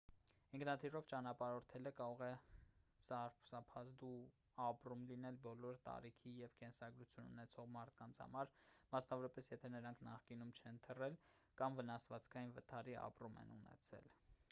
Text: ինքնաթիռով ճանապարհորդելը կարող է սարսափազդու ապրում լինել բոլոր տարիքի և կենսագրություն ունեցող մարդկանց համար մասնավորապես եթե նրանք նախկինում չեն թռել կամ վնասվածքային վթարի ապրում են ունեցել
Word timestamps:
ինքնաթիռով 0.57 1.03
ճանապարհորդելը 1.11 1.89
կարող 1.97 2.21
է 2.27 2.27
սարսափազդու 3.07 4.09
ապրում 4.67 5.03
լինել 5.11 5.35
բոլոր 5.43 5.77
տարիքի 5.89 6.31
և 6.39 6.55
կենսագրություն 6.63 7.29
ունեցող 7.35 7.67
մարդկանց 7.75 8.21
համար 8.25 8.49
մասնավորապես 8.95 9.49
եթե 9.55 9.71
նրանք 9.75 10.01
նախկինում 10.09 10.55
չեն 10.61 10.79
թռել 10.87 11.19
կամ 11.63 11.77
վնասվածքային 11.81 12.57
վթարի 12.59 12.97
ապրում 13.03 13.39
են 13.43 13.53
ունեցել 13.59 14.11